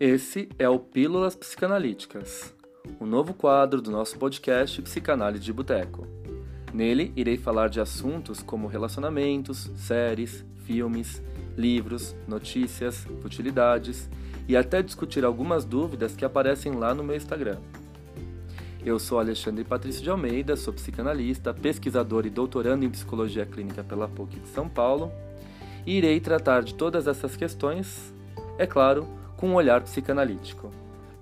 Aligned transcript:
Esse 0.00 0.48
é 0.58 0.66
o 0.66 0.78
Pílulas 0.78 1.36
Psicanalíticas, 1.36 2.54
o 2.98 3.04
novo 3.04 3.34
quadro 3.34 3.82
do 3.82 3.90
nosso 3.90 4.18
podcast 4.18 4.80
Psicanálise 4.80 5.44
de 5.44 5.52
Boteco. 5.52 6.06
Nele, 6.72 7.12
irei 7.14 7.36
falar 7.36 7.68
de 7.68 7.82
assuntos 7.82 8.42
como 8.42 8.66
relacionamentos, 8.66 9.70
séries, 9.76 10.42
filmes, 10.64 11.22
livros, 11.54 12.16
notícias, 12.26 13.06
futilidades 13.20 14.08
e 14.48 14.56
até 14.56 14.82
discutir 14.82 15.22
algumas 15.22 15.66
dúvidas 15.66 16.16
que 16.16 16.24
aparecem 16.24 16.72
lá 16.72 16.94
no 16.94 17.04
meu 17.04 17.16
Instagram. 17.16 17.58
Eu 18.82 18.98
sou 18.98 19.18
Alexandre 19.18 19.64
Patrício 19.64 20.02
de 20.02 20.08
Almeida, 20.08 20.56
sou 20.56 20.72
psicanalista, 20.72 21.52
pesquisador 21.52 22.24
e 22.24 22.30
doutorando 22.30 22.86
em 22.86 22.90
psicologia 22.90 23.44
clínica 23.44 23.84
pela 23.84 24.08
PUC 24.08 24.40
de 24.40 24.48
São 24.48 24.66
Paulo 24.66 25.12
e 25.84 25.98
irei 25.98 26.20
tratar 26.20 26.62
de 26.62 26.74
todas 26.74 27.06
essas 27.06 27.36
questões, 27.36 28.14
é 28.56 28.66
claro, 28.66 29.19
com 29.40 29.48
um 29.48 29.54
olhar 29.54 29.82
psicanalítico. 29.82 30.70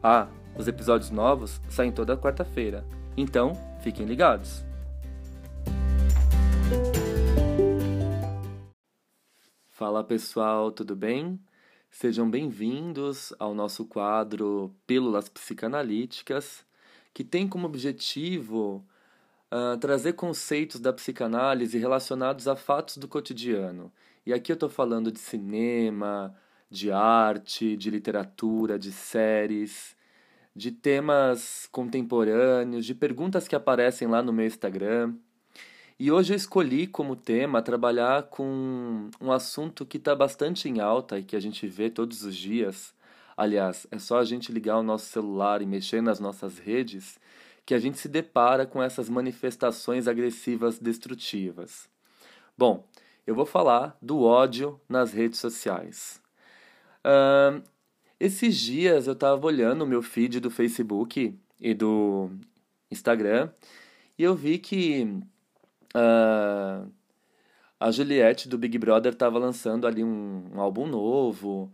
Ah, 0.03 0.27
os 0.59 0.67
episódios 0.67 1.09
novos 1.09 1.61
saem 1.69 1.93
toda 1.93 2.17
quarta-feira, 2.17 2.85
então 3.17 3.53
fiquem 3.81 4.05
ligados! 4.07 4.67
Fala 9.69 10.03
pessoal, 10.03 10.73
tudo 10.73 10.97
bem? 10.97 11.39
Sejam 11.93 12.29
bem-vindos 12.29 13.33
ao 13.39 13.55
nosso 13.55 13.85
quadro 13.85 14.75
Pílulas 14.85 15.29
Psicanalíticas, 15.29 16.67
que 17.15 17.23
tem 17.23 17.47
como 17.47 17.69
objetivo 17.69 18.85
uh, 19.53 19.79
trazer 19.79 20.15
conceitos 20.15 20.81
da 20.81 20.93
psicanálise 20.93 21.79
relacionados 21.79 22.48
a 22.48 22.57
fatos 22.57 22.97
do 22.97 23.07
cotidiano. 23.07 23.93
E 24.27 24.33
aqui 24.33 24.51
eu 24.51 24.55
estou 24.55 24.69
falando 24.69 25.12
de 25.12 25.21
cinema, 25.21 26.35
de 26.71 26.91
arte, 26.93 27.77
de 27.77 27.91
literatura, 27.91 28.79
de 28.79 28.92
séries, 28.92 29.97
de 30.55 30.73
temas 30.73 31.69
contemporâneos, 31.70 32.84
de 32.84 32.95
perguntas 32.95 33.47
que 33.47 33.55
aparecem 33.55 34.09
lá 34.09 34.23
no 34.23 34.33
meu 34.33 34.47
Instagram. 34.47 35.15
E 35.98 36.12
hoje 36.12 36.33
eu 36.33 36.37
escolhi 36.37 36.87
como 36.87 37.17
tema 37.17 37.62
trabalhar 37.62 38.25
com 38.25 39.09
um 39.20 39.33
assunto 39.33 39.87
que 39.87 39.97
está 39.97 40.15
bastante 40.15 40.69
em 40.69 40.81
alta 40.81 41.19
e 41.19 41.25
que 41.25 41.37
a 41.37 41.41
gente 41.41 41.67
vê 41.67 41.91
todos 41.91 42.23
os 42.23 42.37
dias. 42.37 42.95
Aliás, 43.37 43.87
é 43.91 43.98
só 43.98 44.19
a 44.19 44.25
gente 44.25 44.53
ligar 44.53 44.79
o 44.79 44.83
nosso 44.83 45.07
celular 45.07 45.62
e 45.62 45.67
mexer 45.67 46.01
nas 46.01 46.20
nossas 46.20 46.59
redes 46.59 47.19
que 47.64 47.75
a 47.75 47.79
gente 47.79 47.98
se 47.98 48.09
depara 48.09 48.67
com 48.67 48.83
essas 48.83 49.09
manifestações 49.09 50.09
agressivas 50.09 50.79
destrutivas. 50.79 51.89
Bom, 52.57 52.85
eu 53.27 53.35
vou 53.35 53.47
falar 53.47 53.97
do 54.01 54.23
ódio 54.23 54.81
nas 54.89 55.12
redes 55.12 55.39
sociais. 55.39 56.20
Esses 58.20 58.56
dias 58.56 59.06
eu 59.06 59.12
estava 59.12 59.47
olhando 59.47 59.83
o 59.83 59.87
meu 59.87 60.03
feed 60.03 60.41
do 60.41 60.51
Facebook 60.51 61.39
e 61.61 61.75
do 61.75 62.31
Instagram 62.91 63.51
e 64.19 64.23
eu 64.23 64.34
vi 64.34 64.59
que 64.59 65.23
Uh, 65.95 66.91
a 67.81 67.91
Juliette 67.91 68.48
do 68.48 68.59
Big 68.59 68.77
Brother 68.79 69.12
estava 69.12 69.39
lançando 69.39 69.86
ali 69.86 70.03
um, 70.03 70.45
um, 70.53 70.61
álbum 70.61 70.86
novo, 70.86 71.73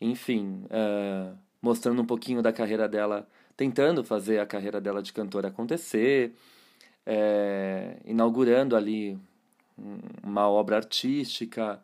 enfim, 0.00 0.64
uh, 0.66 1.36
mostrando 1.60 2.00
um 2.00 2.06
pouquinho 2.06 2.40
da 2.40 2.52
carreira 2.52 2.88
dela, 2.88 3.28
tentando 3.56 4.04
fazer 4.04 4.38
a 4.38 4.46
carreira 4.46 4.80
dela 4.80 5.02
de 5.02 5.12
cantora 5.12 5.48
acontecer, 5.48 6.34
é, 7.06 7.96
inaugurando 8.04 8.76
ali 8.76 9.18
uma 10.22 10.48
obra 10.48 10.76
artística, 10.76 11.82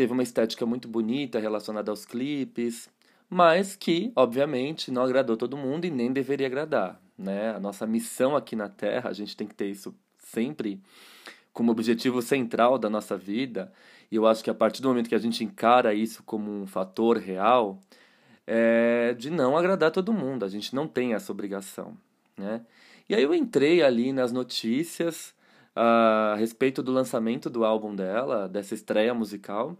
teve 0.00 0.14
uma 0.14 0.22
estética 0.22 0.64
muito 0.64 0.88
bonita 0.88 1.38
relacionada 1.38 1.90
aos 1.90 2.06
clipes, 2.06 2.88
mas 3.28 3.76
que, 3.76 4.10
obviamente, 4.16 4.90
não 4.90 5.02
agradou 5.02 5.36
todo 5.36 5.58
mundo 5.58 5.84
e 5.84 5.90
nem 5.90 6.10
deveria 6.10 6.46
agradar. 6.46 6.98
Né? 7.18 7.50
A 7.54 7.60
nossa 7.60 7.86
missão 7.86 8.34
aqui 8.34 8.56
na 8.56 8.66
Terra, 8.66 9.10
a 9.10 9.12
gente 9.12 9.36
tem 9.36 9.46
que 9.46 9.54
ter 9.54 9.66
isso 9.66 9.94
sempre 10.16 10.80
como 11.52 11.70
objetivo 11.70 12.22
central 12.22 12.78
da 12.78 12.88
nossa 12.88 13.14
vida, 13.14 13.70
e 14.10 14.16
eu 14.16 14.26
acho 14.26 14.42
que 14.42 14.48
a 14.48 14.54
partir 14.54 14.80
do 14.80 14.88
momento 14.88 15.06
que 15.06 15.14
a 15.14 15.18
gente 15.18 15.44
encara 15.44 15.92
isso 15.92 16.22
como 16.22 16.50
um 16.50 16.66
fator 16.66 17.18
real, 17.18 17.78
é 18.46 19.12
de 19.18 19.28
não 19.28 19.54
agradar 19.54 19.90
todo 19.90 20.14
mundo, 20.14 20.46
a 20.46 20.48
gente 20.48 20.74
não 20.74 20.88
tem 20.88 21.12
essa 21.12 21.30
obrigação, 21.30 21.94
né? 22.38 22.62
E 23.06 23.14
aí 23.14 23.22
eu 23.22 23.34
entrei 23.34 23.82
ali 23.82 24.14
nas 24.14 24.32
notícias 24.32 25.34
a 25.76 26.36
respeito 26.38 26.82
do 26.82 26.90
lançamento 26.90 27.50
do 27.50 27.66
álbum 27.66 27.94
dela, 27.94 28.48
dessa 28.48 28.72
estreia 28.72 29.12
musical, 29.12 29.76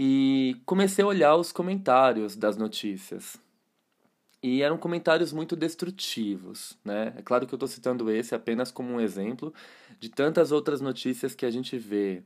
e 0.00 0.56
comecei 0.64 1.04
a 1.04 1.08
olhar 1.08 1.34
os 1.34 1.50
comentários 1.50 2.36
das 2.36 2.56
notícias. 2.56 3.36
E 4.40 4.62
eram 4.62 4.78
comentários 4.78 5.32
muito 5.32 5.56
destrutivos, 5.56 6.78
né? 6.84 7.12
É 7.16 7.22
claro 7.22 7.44
que 7.48 7.52
eu 7.52 7.56
estou 7.56 7.68
citando 7.68 8.08
esse 8.08 8.32
apenas 8.32 8.70
como 8.70 8.92
um 8.92 9.00
exemplo 9.00 9.52
de 9.98 10.08
tantas 10.08 10.52
outras 10.52 10.80
notícias 10.80 11.34
que 11.34 11.44
a 11.44 11.50
gente 11.50 11.76
vê. 11.76 12.22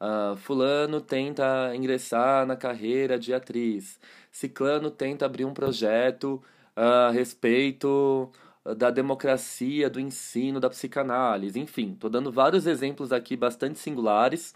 Uh, 0.00 0.34
fulano 0.36 0.98
tenta 0.98 1.76
ingressar 1.76 2.46
na 2.46 2.56
carreira 2.56 3.18
de 3.18 3.34
atriz. 3.34 4.00
Ciclano 4.32 4.90
tenta 4.90 5.26
abrir 5.26 5.44
um 5.44 5.52
projeto 5.52 6.42
uh, 6.74 7.08
a 7.08 7.10
respeito 7.10 8.32
da 8.78 8.90
democracia, 8.90 9.90
do 9.90 10.00
ensino, 10.00 10.58
da 10.58 10.70
psicanálise. 10.70 11.60
Enfim, 11.60 11.92
estou 11.92 12.08
dando 12.08 12.32
vários 12.32 12.66
exemplos 12.66 13.12
aqui 13.12 13.36
bastante 13.36 13.78
singulares, 13.78 14.54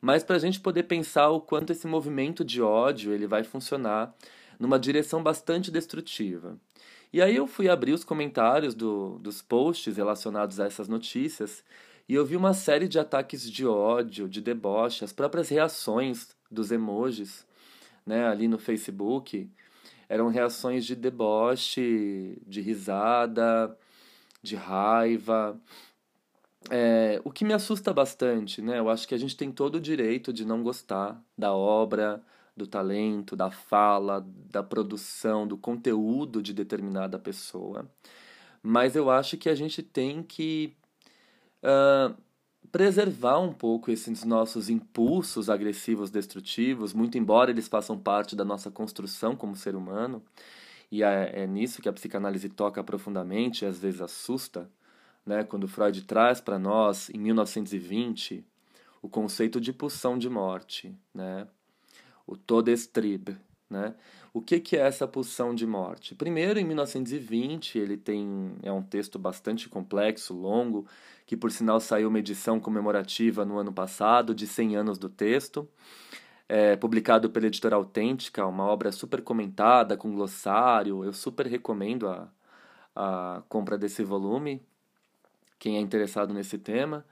mas 0.00 0.22
para 0.22 0.36
a 0.36 0.38
gente 0.38 0.60
poder 0.60 0.84
pensar 0.84 1.30
o 1.30 1.40
quanto 1.40 1.72
esse 1.72 1.86
movimento 1.86 2.44
de 2.44 2.62
ódio 2.62 3.12
ele 3.12 3.26
vai 3.26 3.44
funcionar 3.44 4.14
numa 4.58 4.78
direção 4.78 5.22
bastante 5.22 5.70
destrutiva. 5.70 6.58
E 7.12 7.22
aí 7.22 7.36
eu 7.36 7.46
fui 7.46 7.68
abrir 7.68 7.92
os 7.92 8.04
comentários 8.04 8.74
do, 8.74 9.18
dos 9.18 9.40
posts 9.40 9.96
relacionados 9.96 10.60
a 10.60 10.66
essas 10.66 10.88
notícias 10.88 11.64
e 12.08 12.14
eu 12.14 12.24
vi 12.24 12.36
uma 12.36 12.54
série 12.54 12.88
de 12.88 12.98
ataques 12.98 13.50
de 13.50 13.66
ódio, 13.66 14.28
de 14.28 14.40
deboche, 14.40 15.04
as 15.04 15.12
próprias 15.12 15.48
reações 15.48 16.36
dos 16.50 16.70
emojis 16.70 17.46
né, 18.04 18.26
ali 18.26 18.46
no 18.46 18.58
Facebook 18.58 19.50
eram 20.08 20.28
reações 20.28 20.84
de 20.84 20.94
deboche, 20.94 22.38
de 22.46 22.60
risada, 22.60 23.76
de 24.42 24.54
raiva. 24.54 25.60
É, 26.70 27.20
o 27.24 27.30
que 27.30 27.44
me 27.44 27.52
assusta 27.52 27.92
bastante, 27.92 28.60
né? 28.60 28.78
Eu 28.78 28.88
acho 28.88 29.06
que 29.06 29.14
a 29.14 29.18
gente 29.18 29.36
tem 29.36 29.52
todo 29.52 29.76
o 29.76 29.80
direito 29.80 30.32
de 30.32 30.44
não 30.44 30.62
gostar 30.62 31.22
da 31.36 31.52
obra, 31.54 32.22
do 32.56 32.66
talento, 32.66 33.36
da 33.36 33.50
fala, 33.50 34.26
da 34.50 34.62
produção, 34.62 35.46
do 35.46 35.56
conteúdo 35.56 36.42
de 36.42 36.52
determinada 36.52 37.18
pessoa. 37.18 37.88
Mas 38.62 38.96
eu 38.96 39.10
acho 39.10 39.36
que 39.36 39.48
a 39.48 39.54
gente 39.54 39.82
tem 39.82 40.22
que 40.22 40.74
uh, 41.62 42.16
preservar 42.72 43.38
um 43.38 43.52
pouco 43.52 43.90
esses 43.90 44.24
nossos 44.24 44.68
impulsos 44.68 45.48
agressivos, 45.48 46.10
destrutivos, 46.10 46.92
muito 46.92 47.16
embora 47.16 47.50
eles 47.50 47.68
façam 47.68 47.98
parte 47.98 48.34
da 48.34 48.44
nossa 48.44 48.70
construção 48.70 49.36
como 49.36 49.54
ser 49.54 49.76
humano. 49.76 50.22
E 50.90 51.02
é, 51.02 51.42
é 51.42 51.46
nisso 51.46 51.82
que 51.82 51.88
a 51.88 51.92
psicanálise 51.92 52.48
toca 52.48 52.82
profundamente 52.82 53.64
e 53.64 53.68
às 53.68 53.78
vezes 53.78 54.00
assusta. 54.00 54.70
Né? 55.26 55.44
Quando 55.44 55.68
Freud 55.68 56.02
traz 56.04 56.40
para 56.40 56.58
nós, 56.58 57.10
em 57.10 57.18
1920, 57.18 58.46
o 59.02 59.08
conceito 59.08 59.60
de 59.60 59.72
pulsão 59.72 60.16
de 60.16 60.30
morte. 60.30 60.96
Né? 61.12 61.46
o 62.26 62.36
Todestrib. 62.36 63.36
Né? 63.68 63.94
O 64.32 64.40
que, 64.40 64.60
que 64.60 64.76
é 64.76 64.80
essa 64.80 65.08
pulsão 65.08 65.54
de 65.54 65.66
morte? 65.66 66.14
Primeiro, 66.14 66.58
em 66.58 66.64
1920, 66.64 67.78
ele 67.78 67.96
tem 67.96 68.56
é 68.62 68.70
um 68.70 68.82
texto 68.82 69.18
bastante 69.18 69.68
complexo, 69.68 70.34
longo, 70.34 70.86
que 71.24 71.36
por 71.36 71.50
sinal 71.50 71.80
saiu 71.80 72.08
uma 72.08 72.18
edição 72.18 72.60
comemorativa 72.60 73.44
no 73.44 73.58
ano 73.58 73.72
passado 73.72 74.34
de 74.34 74.46
100 74.46 74.76
anos 74.76 74.98
do 74.98 75.08
texto, 75.08 75.68
é, 76.48 76.76
publicado 76.76 77.28
pela 77.28 77.46
editora 77.46 77.74
Autêntica, 77.74 78.46
uma 78.46 78.64
obra 78.64 78.92
super 78.92 79.20
comentada, 79.20 79.96
com 79.96 80.12
glossário. 80.14 81.04
Eu 81.04 81.12
super 81.12 81.46
recomendo 81.46 82.08
a, 82.08 82.28
a 82.94 83.42
compra 83.48 83.76
desse 83.76 84.04
volume, 84.04 84.62
quem 85.58 85.76
é 85.76 85.80
interessado 85.80 86.32
nesse 86.32 86.58
tema. 86.58 87.04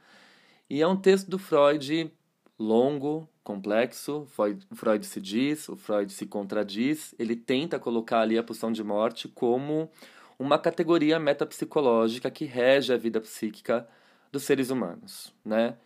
E 0.69 0.81
é 0.83 0.87
um 0.87 0.97
texto 0.97 1.29
do 1.29 1.39
Freud 1.39 2.13
longo, 2.59 3.29
complexo, 3.43 4.27
Freud, 4.31 4.67
Freud 4.73 5.05
se 5.05 5.21
diz, 5.21 5.69
o 5.69 5.77
Freud 5.77 6.13
se 6.13 6.27
contradiz, 6.27 7.15
ele 7.19 7.37
tenta 7.37 7.79
colocar 7.79 8.21
ali 8.21 8.39
a 8.39 8.43
pulsão 8.43 8.73
de 8.73 8.83
morte 8.83 9.29
como 9.29 9.91
uma 10.39 10.59
categoria 10.59 11.19
metapsicológica 11.19 12.31
que 12.31 12.45
rege 12.45 12.93
a 12.93 12.97
vida 12.97 13.21
psíquica 13.21 13.87
dos 14.33 14.43
seres 14.45 14.71
humanos, 14.71 15.33
né? 15.45 15.77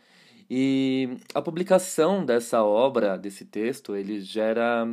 E 0.51 1.19
a 1.35 1.43
publicação 1.43 2.25
dessa 2.25 2.63
obra, 2.63 3.19
desse 3.19 3.45
texto, 3.45 3.95
ele 3.95 4.21
gera, 4.21 4.89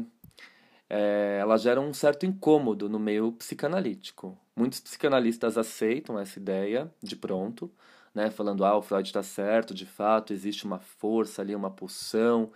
é, 0.90 1.38
ela 1.40 1.56
gera 1.58 1.80
um 1.80 1.94
certo 1.94 2.26
incômodo 2.26 2.90
no 2.90 3.00
meio 3.00 3.32
psicanalítico. 3.32 4.38
Muitos 4.56 4.80
psicanalistas 4.80 5.57
aceitam 5.57 6.18
essa 6.18 6.40
ideia 6.40 6.90
de 7.04 7.16
pronto, 7.16 7.69
né, 8.13 8.31
falando, 8.31 8.63
ah, 8.63 8.78
o 8.78 8.81
Freud 8.81 9.07
está 9.07 9.22
certo, 9.22 9.74
de 9.74 9.86
fato, 9.86 10.31
existe 10.31 10.63
uma 10.63 10.80
força 10.80 11.42
ali, 11.42 11.54
uma 11.54 11.69
pulsão 11.69 12.52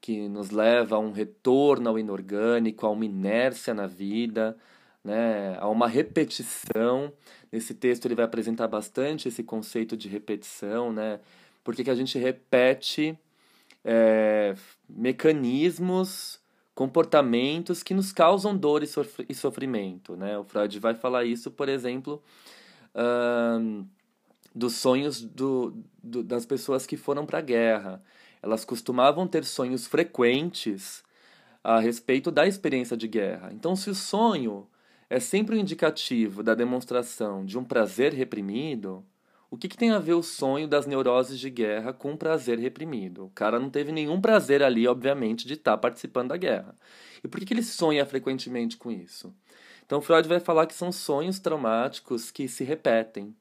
que 0.00 0.28
nos 0.28 0.50
leva 0.50 0.96
a 0.96 0.98
um 0.98 1.12
retorno 1.12 1.88
ao 1.88 1.98
inorgânico, 1.98 2.86
a 2.86 2.90
uma 2.90 3.04
inércia 3.04 3.72
na 3.74 3.86
vida, 3.86 4.56
né, 5.04 5.56
a 5.58 5.68
uma 5.68 5.88
repetição. 5.88 7.12
Nesse 7.50 7.74
texto 7.74 8.06
ele 8.06 8.14
vai 8.14 8.24
apresentar 8.24 8.68
bastante 8.68 9.28
esse 9.28 9.42
conceito 9.42 9.96
de 9.96 10.08
repetição, 10.08 10.92
né? 10.92 11.20
Porque 11.64 11.84
que 11.84 11.90
a 11.90 11.94
gente 11.94 12.18
repete 12.18 13.18
é, 13.84 14.54
mecanismos, 14.88 16.39
comportamentos 16.80 17.82
que 17.82 17.92
nos 17.92 18.10
causam 18.10 18.56
dor 18.56 18.82
e 18.82 19.34
sofrimento, 19.34 20.16
né? 20.16 20.38
O 20.38 20.44
Freud 20.44 20.78
vai 20.78 20.94
falar 20.94 21.26
isso, 21.26 21.50
por 21.50 21.68
exemplo, 21.68 22.22
dos 24.54 24.76
sonhos 24.76 25.20
do, 25.20 25.74
do, 26.02 26.24
das 26.24 26.46
pessoas 26.46 26.86
que 26.86 26.96
foram 26.96 27.26
para 27.26 27.36
a 27.36 27.42
guerra. 27.42 28.02
Elas 28.42 28.64
costumavam 28.64 29.26
ter 29.26 29.44
sonhos 29.44 29.86
frequentes 29.86 31.04
a 31.62 31.78
respeito 31.78 32.30
da 32.30 32.46
experiência 32.46 32.96
de 32.96 33.06
guerra. 33.06 33.50
Então, 33.52 33.76
se 33.76 33.90
o 33.90 33.94
sonho 33.94 34.66
é 35.10 35.20
sempre 35.20 35.56
um 35.56 35.60
indicativo 35.60 36.42
da 36.42 36.54
demonstração 36.54 37.44
de 37.44 37.58
um 37.58 37.62
prazer 37.62 38.14
reprimido, 38.14 39.04
o 39.50 39.56
que, 39.56 39.68
que, 39.68 39.76
tem 39.76 39.90
a 39.90 39.98
ver 39.98 40.14
o 40.14 40.22
sonho 40.22 40.68
das 40.68 40.86
neuroses 40.86 41.40
de 41.40 41.50
guerra 41.50 41.92
com 41.92 42.12
o 42.12 42.16
prazer 42.16 42.58
reprimido? 42.58 43.24
O 43.24 43.30
cara 43.30 43.58
não 43.58 43.68
teve 43.68 43.90
nenhum 43.90 44.20
prazer 44.20 44.62
ali, 44.62 44.86
obviamente, 44.86 45.44
de 45.46 45.54
estar 45.54 45.72
tá 45.72 45.78
participando 45.78 46.28
da 46.28 46.36
guerra. 46.36 46.76
E 47.22 47.26
por 47.26 47.40
que, 47.40 47.46
que 47.46 47.54
ele 47.54 47.62
sonha 47.62 48.06
frequentemente 48.06 48.76
com 48.76 48.92
isso? 48.92 49.34
Então, 49.84 50.00
Freud 50.00 50.28
vai 50.28 50.38
falar 50.38 50.66
que 50.66 50.74
são 50.74 50.92
sonhos 50.92 51.40
traumáticos 51.40 52.30
que 52.30 52.46
se 52.46 52.62
repetem. 52.62 53.34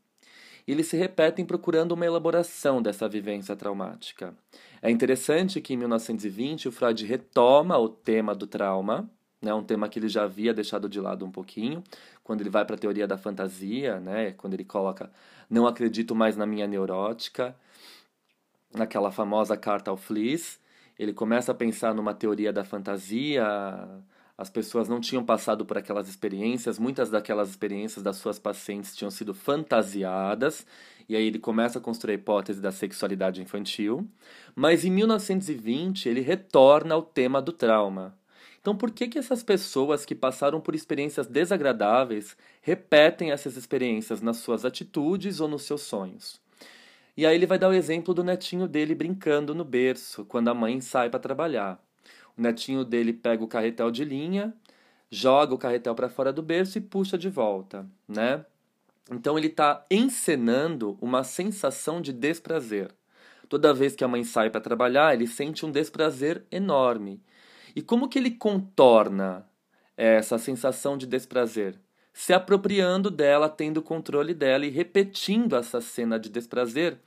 E 0.67 0.71
eles 0.71 0.87
se 0.87 0.97
repetem 0.97 1.45
procurando 1.45 1.91
uma 1.91 2.05
elaboração 2.05 2.81
dessa 2.81 3.07
vivência 3.07 3.55
traumática. 3.55 4.35
É 4.81 4.89
interessante 4.89 5.61
que 5.61 5.75
em 5.75 5.77
1920 5.77 6.69
o 6.69 6.71
Freud 6.71 7.05
retoma 7.05 7.77
o 7.77 7.87
tema 7.87 8.33
do 8.33 8.47
trauma, 8.47 9.07
né, 9.41 9.53
um 9.53 9.63
tema 9.63 9.87
que 9.87 9.99
ele 9.99 10.09
já 10.09 10.23
havia 10.23 10.53
deixado 10.53 10.89
de 10.89 10.99
lado 10.99 11.25
um 11.25 11.31
pouquinho, 11.31 11.83
quando 12.23 12.41
ele 12.41 12.49
vai 12.49 12.65
para 12.65 12.75
a 12.75 12.79
teoria 12.79 13.07
da 13.07 13.17
fantasia, 13.17 13.99
né, 13.99 14.31
quando 14.33 14.53
ele 14.53 14.65
coloca 14.65 15.11
não 15.49 15.65
acredito 15.65 16.13
mais 16.13 16.37
na 16.37 16.45
minha 16.45 16.67
neurótica, 16.67 17.55
naquela 18.73 19.11
famosa 19.11 19.57
carta 19.57 19.89
ao 19.89 19.97
Fliss, 19.97 20.59
ele 20.97 21.13
começa 21.13 21.51
a 21.51 21.55
pensar 21.55 21.95
numa 21.95 22.13
teoria 22.13 22.51
da 22.51 22.63
fantasia, 22.63 23.45
as 24.37 24.49
pessoas 24.49 24.87
não 24.87 24.99
tinham 24.99 25.25
passado 25.25 25.65
por 25.65 25.77
aquelas 25.77 26.07
experiências, 26.07 26.77
muitas 26.77 27.09
daquelas 27.09 27.49
experiências 27.49 28.03
das 28.03 28.17
suas 28.17 28.37
pacientes 28.37 28.95
tinham 28.95 29.09
sido 29.09 29.33
fantasiadas, 29.33 30.67
e 31.07 31.15
aí 31.15 31.25
ele 31.25 31.39
começa 31.39 31.79
a 31.79 31.81
construir 31.81 32.13
a 32.13 32.15
hipótese 32.15 32.61
da 32.61 32.71
sexualidade 32.71 33.41
infantil, 33.41 34.07
mas 34.53 34.85
em 34.85 34.91
1920 34.91 36.07
ele 36.07 36.21
retorna 36.21 36.93
ao 36.93 37.01
tema 37.01 37.41
do 37.41 37.51
trauma. 37.51 38.18
Então, 38.61 38.75
por 38.75 38.91
que, 38.91 39.07
que 39.07 39.17
essas 39.17 39.41
pessoas 39.41 40.05
que 40.05 40.13
passaram 40.13 40.59
por 40.59 40.75
experiências 40.75 41.27
desagradáveis 41.27 42.35
repetem 42.61 43.31
essas 43.31 43.55
experiências 43.55 44.21
nas 44.21 44.37
suas 44.37 44.65
atitudes 44.65 45.39
ou 45.39 45.47
nos 45.47 45.63
seus 45.63 45.81
sonhos? 45.81 46.41
E 47.15 47.25
aí 47.25 47.35
ele 47.35 47.45
vai 47.45 47.57
dar 47.57 47.69
o 47.69 47.73
exemplo 47.73 48.13
do 48.13 48.23
netinho 48.23 48.67
dele 48.67 48.95
brincando 48.95 49.53
no 49.53 49.65
berço, 49.65 50.25
quando 50.25 50.49
a 50.49 50.53
mãe 50.53 50.79
sai 50.81 51.09
para 51.09 51.19
trabalhar. 51.19 51.81
O 52.37 52.41
netinho 52.41 52.85
dele 52.85 53.11
pega 53.11 53.43
o 53.43 53.47
carretel 53.47 53.91
de 53.91 54.05
linha, 54.05 54.53
joga 55.11 55.53
o 55.53 55.57
carretel 55.57 55.95
para 55.95 56.09
fora 56.09 56.31
do 56.31 56.41
berço 56.41 56.77
e 56.77 56.81
puxa 56.81 57.17
de 57.17 57.29
volta, 57.29 57.85
né? 58.07 58.45
Então 59.11 59.37
ele 59.37 59.47
está 59.47 59.85
encenando 59.89 60.97
uma 61.01 61.23
sensação 61.23 62.01
de 62.01 62.13
desprazer. 62.13 62.91
Toda 63.49 63.73
vez 63.73 63.95
que 63.95 64.03
a 64.03 64.07
mãe 64.07 64.23
sai 64.23 64.49
para 64.49 64.61
trabalhar, 64.61 65.13
ele 65.13 65.25
sente 65.25 65.65
um 65.65 65.71
desprazer 65.71 66.45
enorme. 66.51 67.19
E 67.75 67.81
como 67.81 68.07
que 68.07 68.19
ele 68.19 68.31
contorna 68.31 69.45
essa 69.95 70.37
sensação 70.37 70.97
de 70.97 71.05
desprazer? 71.05 71.75
Se 72.13 72.33
apropriando 72.33 73.09
dela, 73.09 73.47
tendo 73.47 73.81
controle 73.81 74.33
dela 74.33 74.65
e 74.65 74.69
repetindo 74.69 75.55
essa 75.55 75.79
cena 75.79 76.19
de 76.19 76.29
desprazer 76.29 76.97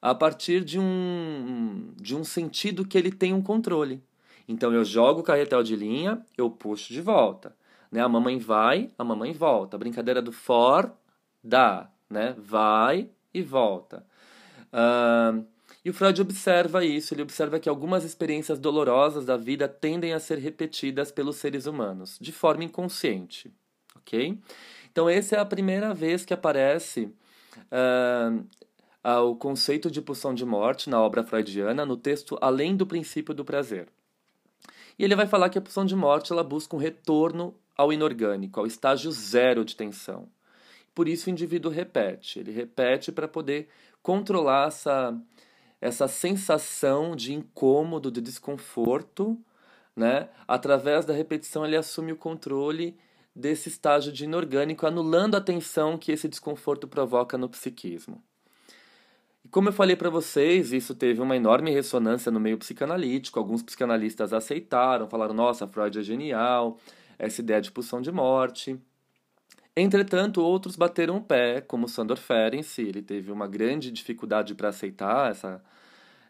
a 0.00 0.14
partir 0.14 0.64
de 0.64 0.80
um, 0.80 1.94
de 1.96 2.16
um 2.16 2.24
sentido 2.24 2.84
que 2.84 2.98
ele 2.98 3.12
tem 3.12 3.32
um 3.32 3.40
controle. 3.42 4.02
Então 4.48 4.72
eu 4.72 4.84
jogo 4.84 5.20
o 5.20 5.22
carretel 5.22 5.62
de 5.62 5.76
linha, 5.76 6.20
eu 6.36 6.50
puxo 6.50 6.92
de 6.92 7.00
volta. 7.00 7.54
Né? 7.90 8.00
A 8.00 8.08
mamãe 8.08 8.38
vai, 8.38 8.90
a 8.98 9.04
mamãe 9.04 9.32
volta. 9.32 9.76
A 9.76 9.78
brincadeira 9.78 10.20
do 10.20 10.32
for, 10.32 10.92
dá. 11.42 11.88
Né? 12.10 12.34
Vai 12.36 13.08
e 13.32 13.42
volta. 13.42 14.04
Uh, 14.72 15.46
e 15.84 15.90
o 15.90 15.94
Freud 15.94 16.22
observa 16.22 16.84
isso, 16.84 17.12
ele 17.12 17.22
observa 17.22 17.58
que 17.58 17.68
algumas 17.68 18.04
experiências 18.04 18.58
dolorosas 18.58 19.24
da 19.24 19.36
vida 19.36 19.66
tendem 19.66 20.12
a 20.12 20.20
ser 20.20 20.38
repetidas 20.38 21.10
pelos 21.10 21.36
seres 21.36 21.66
humanos, 21.66 22.18
de 22.20 22.30
forma 22.30 22.62
inconsciente, 22.62 23.52
ok? 23.96 24.38
Então, 24.90 25.08
essa 25.08 25.36
é 25.36 25.38
a 25.40 25.44
primeira 25.44 25.92
vez 25.92 26.24
que 26.24 26.32
aparece 26.32 27.12
uh, 27.72 29.20
o 29.24 29.34
conceito 29.34 29.90
de 29.90 30.00
pulsão 30.00 30.32
de 30.32 30.44
morte 30.44 30.88
na 30.88 31.00
obra 31.00 31.24
freudiana, 31.24 31.84
no 31.84 31.96
texto 31.96 32.38
Além 32.40 32.76
do 32.76 32.86
Princípio 32.86 33.34
do 33.34 33.44
Prazer. 33.44 33.88
E 34.96 35.02
ele 35.02 35.16
vai 35.16 35.26
falar 35.26 35.48
que 35.48 35.58
a 35.58 35.62
pulsão 35.62 35.84
de 35.84 35.96
morte 35.96 36.32
ela 36.32 36.44
busca 36.44 36.76
um 36.76 36.78
retorno 36.78 37.56
ao 37.76 37.92
inorgânico, 37.92 38.60
ao 38.60 38.66
estágio 38.66 39.10
zero 39.10 39.64
de 39.64 39.74
tensão. 39.74 40.28
Por 40.94 41.08
isso 41.08 41.28
o 41.28 41.32
indivíduo 41.32 41.72
repete, 41.72 42.38
ele 42.38 42.52
repete 42.52 43.10
para 43.10 43.26
poder 43.26 43.68
controlar 44.02 44.68
essa 44.68 45.18
essa 45.82 46.06
sensação 46.06 47.16
de 47.16 47.34
incômodo, 47.34 48.08
de 48.08 48.20
desconforto, 48.20 49.36
né? 49.96 50.28
Através 50.46 51.04
da 51.04 51.12
repetição 51.12 51.66
ele 51.66 51.76
assume 51.76 52.12
o 52.12 52.16
controle 52.16 52.96
desse 53.34 53.68
estágio 53.68 54.12
de 54.12 54.22
inorgânico, 54.22 54.86
anulando 54.86 55.34
a 55.34 55.40
tensão 55.40 55.98
que 55.98 56.12
esse 56.12 56.28
desconforto 56.28 56.86
provoca 56.86 57.36
no 57.36 57.48
psiquismo. 57.48 58.22
E 59.44 59.48
como 59.48 59.70
eu 59.70 59.72
falei 59.72 59.96
para 59.96 60.08
vocês, 60.08 60.72
isso 60.72 60.94
teve 60.94 61.20
uma 61.20 61.34
enorme 61.34 61.72
ressonância 61.72 62.30
no 62.30 62.38
meio 62.38 62.58
psicanalítico. 62.58 63.40
Alguns 63.40 63.60
psicanalistas 63.60 64.32
aceitaram, 64.32 65.08
falaram: 65.08 65.34
nossa, 65.34 65.66
Freud 65.66 65.98
é 65.98 66.02
genial, 66.02 66.78
essa 67.18 67.40
ideia 67.40 67.60
de 67.60 67.72
pulsão 67.72 68.00
de 68.00 68.12
morte. 68.12 68.78
Entretanto, 69.74 70.42
outros 70.42 70.76
bateram 70.76 71.16
o 71.16 71.22
pé, 71.22 71.62
como 71.62 71.88
Sandor 71.88 72.18
Ferenczi, 72.18 72.82
ele 72.82 73.00
teve 73.00 73.32
uma 73.32 73.48
grande 73.48 73.90
dificuldade 73.90 74.54
para 74.54 74.68
aceitar 74.68 75.30
essa, 75.30 75.62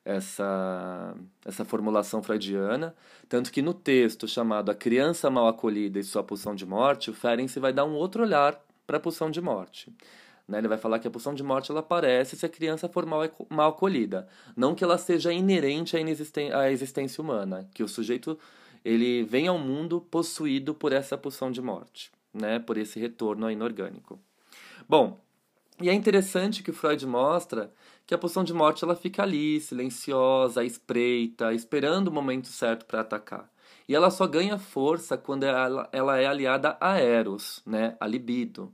essa, 0.04 1.16
essa 1.44 1.64
formulação 1.64 2.22
freudiana, 2.22 2.94
tanto 3.28 3.50
que 3.50 3.60
no 3.60 3.74
texto 3.74 4.28
chamado 4.28 4.70
A 4.70 4.74
Criança 4.76 5.28
Mal 5.28 5.48
Acolhida 5.48 5.98
e 5.98 6.04
Sua 6.04 6.22
Pulsão 6.22 6.54
de 6.54 6.64
Morte, 6.64 7.10
o 7.10 7.14
Ferenczi 7.14 7.58
vai 7.58 7.72
dar 7.72 7.84
um 7.84 7.94
outro 7.94 8.22
olhar 8.22 8.64
para 8.86 8.98
a 8.98 9.00
pulsão 9.00 9.28
de 9.28 9.40
morte. 9.40 9.92
Né? 10.46 10.58
Ele 10.58 10.68
vai 10.68 10.78
falar 10.78 11.00
que 11.00 11.08
a 11.08 11.10
pulsão 11.10 11.34
de 11.34 11.42
morte 11.42 11.72
ela 11.72 11.80
aparece 11.80 12.36
se 12.36 12.46
a 12.46 12.48
criança 12.48 12.88
for 12.88 13.04
mal, 13.04 13.22
mal 13.48 13.70
acolhida, 13.70 14.28
não 14.56 14.72
que 14.72 14.84
ela 14.84 14.98
seja 14.98 15.32
inerente 15.32 15.96
à, 15.96 16.58
à 16.60 16.70
existência 16.70 17.20
humana, 17.20 17.68
que 17.74 17.82
o 17.82 17.88
sujeito 17.88 18.38
ele 18.84 19.24
vem 19.24 19.48
ao 19.48 19.58
mundo 19.58 20.00
possuído 20.00 20.74
por 20.74 20.92
essa 20.92 21.18
pulsão 21.18 21.50
de 21.50 21.60
morte 21.60 22.12
né, 22.32 22.58
por 22.58 22.76
esse 22.76 22.98
retorno 22.98 23.50
inorgânico. 23.50 24.18
Bom, 24.88 25.20
e 25.80 25.88
é 25.88 25.92
interessante 25.94 26.62
que 26.62 26.70
o 26.70 26.74
Freud 26.74 27.04
mostra 27.06 27.72
que 28.06 28.14
a 28.14 28.18
pulsão 28.18 28.44
de 28.44 28.52
morte 28.52 28.84
ela 28.84 28.94
fica 28.94 29.22
ali, 29.22 29.60
silenciosa, 29.60 30.64
espreita, 30.64 31.52
esperando 31.52 32.08
o 32.08 32.12
momento 32.12 32.48
certo 32.48 32.84
para 32.86 33.00
atacar. 33.00 33.50
E 33.88 33.94
ela 33.94 34.10
só 34.10 34.26
ganha 34.26 34.58
força 34.58 35.16
quando 35.16 35.44
ela, 35.44 35.88
ela 35.92 36.18
é 36.18 36.26
aliada 36.26 36.76
a 36.80 36.98
Eros, 36.98 37.62
né, 37.66 37.96
a 38.00 38.06
libido. 38.06 38.72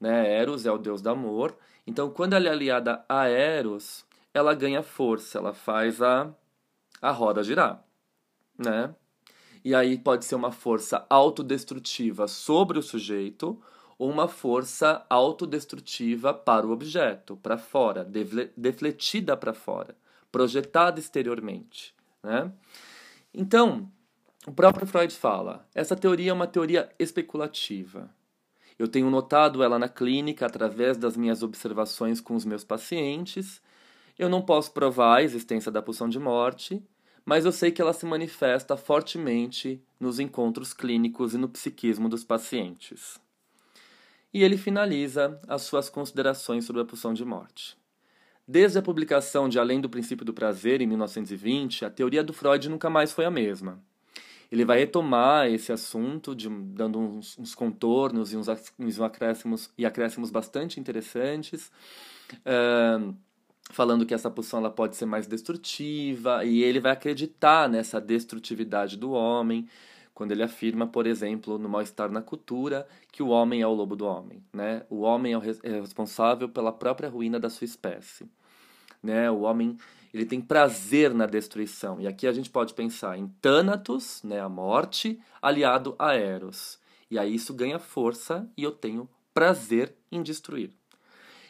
Né? 0.00 0.38
Eros 0.38 0.66
é 0.66 0.70
o 0.70 0.78
deus 0.78 1.00
do 1.00 1.10
amor. 1.10 1.56
Então, 1.86 2.10
quando 2.10 2.34
ela 2.34 2.48
é 2.48 2.50
aliada 2.50 3.04
a 3.08 3.26
Eros, 3.26 4.04
ela 4.32 4.54
ganha 4.54 4.82
força, 4.82 5.38
ela 5.38 5.54
faz 5.54 6.02
a, 6.02 6.30
a 7.00 7.10
roda 7.10 7.42
girar. 7.42 7.82
Né? 8.58 8.94
E 9.64 9.74
aí 9.74 9.96
pode 9.96 10.26
ser 10.26 10.34
uma 10.34 10.52
força 10.52 11.06
autodestrutiva 11.08 12.28
sobre 12.28 12.78
o 12.78 12.82
sujeito 12.82 13.58
ou 13.98 14.10
uma 14.10 14.28
força 14.28 15.06
autodestrutiva 15.08 16.34
para 16.34 16.66
o 16.66 16.70
objeto, 16.70 17.36
para 17.36 17.56
fora, 17.56 18.06
defletida 18.54 19.36
para 19.36 19.54
fora, 19.54 19.96
projetada 20.30 21.00
exteriormente. 21.00 21.94
Né? 22.22 22.52
Então, 23.32 23.90
o 24.46 24.52
próprio 24.52 24.86
Freud 24.86 25.14
fala: 25.14 25.66
essa 25.74 25.96
teoria 25.96 26.30
é 26.30 26.34
uma 26.34 26.46
teoria 26.46 26.90
especulativa. 26.98 28.10
Eu 28.78 28.88
tenho 28.88 29.08
notado 29.08 29.62
ela 29.62 29.78
na 29.78 29.88
clínica 29.88 30.44
através 30.44 30.98
das 30.98 31.16
minhas 31.16 31.42
observações 31.42 32.20
com 32.20 32.34
os 32.34 32.44
meus 32.44 32.64
pacientes. 32.64 33.62
Eu 34.18 34.28
não 34.28 34.42
posso 34.42 34.72
provar 34.72 35.16
a 35.16 35.22
existência 35.22 35.70
da 35.70 35.80
pulsão 35.80 36.08
de 36.08 36.18
morte, 36.18 36.82
mas 37.24 37.44
eu 37.44 37.52
sei 37.52 37.70
que 37.70 37.80
ela 37.80 37.92
se 37.92 38.04
manifesta 38.04 38.76
fortemente 38.76 39.80
nos 39.98 40.18
encontros 40.20 40.74
clínicos 40.74 41.34
e 41.34 41.38
no 41.38 41.48
psiquismo 41.48 42.08
dos 42.08 42.22
pacientes. 42.22 43.18
E 44.32 44.42
ele 44.42 44.56
finaliza 44.56 45.40
as 45.48 45.62
suas 45.62 45.88
considerações 45.88 46.64
sobre 46.64 46.82
a 46.82 46.84
pulsão 46.84 47.14
de 47.14 47.24
morte. 47.24 47.76
Desde 48.46 48.78
a 48.78 48.82
publicação 48.82 49.48
de 49.48 49.58
Além 49.58 49.80
do 49.80 49.88
Princípio 49.88 50.24
do 50.24 50.34
Prazer, 50.34 50.82
em 50.82 50.86
1920, 50.86 51.84
a 51.84 51.90
teoria 51.90 52.22
do 52.22 52.32
Freud 52.32 52.68
nunca 52.68 52.90
mais 52.90 53.10
foi 53.12 53.24
a 53.24 53.30
mesma. 53.30 53.82
Ele 54.52 54.64
vai 54.64 54.78
retomar 54.78 55.48
esse 55.48 55.72
assunto, 55.72 56.34
de, 56.34 56.48
dando 56.48 56.98
uns, 56.98 57.38
uns, 57.38 57.54
contornos 57.54 58.32
e 58.32 58.36
uns, 58.36 59.00
acréscimos, 59.00 59.70
e 59.78 59.86
acréscimos 59.86 60.30
bastante 60.30 60.78
interessantes, 60.78 61.72
uh, 62.40 63.16
falando 63.70 64.06
que 64.06 64.14
essa 64.14 64.30
pulsão 64.30 64.60
ela 64.60 64.70
pode 64.70 64.96
ser 64.96 65.06
mais 65.06 65.26
destrutiva, 65.26 66.44
e 66.44 66.62
ele 66.62 66.80
vai 66.80 66.92
acreditar 66.92 67.68
nessa 67.68 68.00
destrutividade 68.00 68.96
do 68.96 69.12
homem, 69.12 69.68
quando 70.14 70.30
ele 70.30 70.42
afirma, 70.42 70.86
por 70.86 71.06
exemplo, 71.06 71.58
no 71.58 71.68
Mal-Estar 71.68 72.10
na 72.10 72.22
Cultura, 72.22 72.86
que 73.10 73.22
o 73.22 73.28
homem 73.28 73.62
é 73.62 73.66
o 73.66 73.72
lobo 73.72 73.96
do 73.96 74.06
homem. 74.06 74.42
Né? 74.52 74.84
O 74.88 75.00
homem 75.00 75.32
é, 75.32 75.38
o 75.38 75.42
é 75.62 75.80
responsável 75.80 76.48
pela 76.48 76.72
própria 76.72 77.08
ruína 77.08 77.40
da 77.40 77.50
sua 77.50 77.64
espécie. 77.64 78.30
Né? 79.02 79.28
O 79.28 79.40
homem 79.40 79.76
ele 80.14 80.24
tem 80.24 80.40
prazer 80.40 81.12
na 81.12 81.26
destruição. 81.26 82.00
E 82.00 82.06
aqui 82.06 82.28
a 82.28 82.32
gente 82.32 82.48
pode 82.48 82.72
pensar 82.72 83.18
em 83.18 83.26
Thanatos, 83.42 84.22
né, 84.22 84.40
a 84.40 84.48
morte, 84.48 85.18
aliado 85.42 85.96
a 85.98 86.14
Eros. 86.14 86.78
E 87.10 87.18
aí 87.18 87.34
isso 87.34 87.52
ganha 87.52 87.80
força 87.80 88.48
e 88.56 88.62
eu 88.62 88.70
tenho 88.70 89.10
prazer 89.34 89.92
em 90.12 90.22
destruir. 90.22 90.70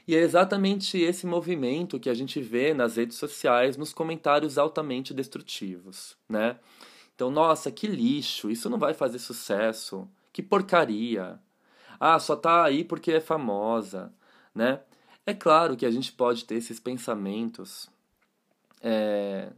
E 0.07 0.15
é 0.15 0.19
exatamente 0.19 0.99
esse 0.99 1.27
movimento 1.27 1.99
que 1.99 2.11
a 2.11 2.15
gente 2.15 2.41
vê 2.41 2.75
nas 2.75 2.97
redes 2.97 3.17
sociais, 3.17 3.77
nos 3.77 3.93
comentários 3.93 4.59
altamente 4.59 5.15
destrutivos, 5.15 6.17
né? 6.29 6.59
Então, 7.15 7.31
nossa, 7.31 7.71
que 7.71 7.87
lixo, 7.87 8.51
isso 8.51 8.69
não 8.69 8.79
vai 8.79 8.93
fazer 8.93 9.19
sucesso. 9.19 10.09
Que 10.33 10.43
porcaria. 10.43 11.39
Ah, 11.99 12.19
só 12.19 12.37
tá 12.37 12.65
aí 12.65 12.85
porque 12.85 13.13
é 13.13 13.21
famosa, 13.21 14.13
né? 14.55 14.81
É 15.25 15.33
claro 15.33 15.77
que 15.77 15.87
a 15.87 15.91
gente 15.91 16.13
pode 16.13 16.45
ter 16.45 16.57
esses 16.57 16.79
pensamentos 16.79 17.89
é, 18.83 19.51